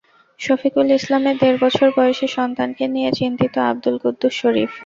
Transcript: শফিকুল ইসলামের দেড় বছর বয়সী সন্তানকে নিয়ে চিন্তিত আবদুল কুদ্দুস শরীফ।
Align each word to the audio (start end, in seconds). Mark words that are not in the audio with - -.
শফিকুল 0.39 0.87
ইসলামের 0.99 1.35
দেড় 1.41 1.57
বছর 1.63 1.87
বয়সী 1.97 2.27
সন্তানকে 2.37 2.85
নিয়ে 2.93 3.09
চিন্তিত 3.19 3.53
আবদুল 3.69 3.95
কুদ্দুস 4.03 4.33
শরীফ। 4.41 4.71